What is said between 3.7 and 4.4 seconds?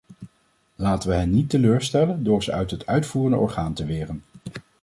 te weren!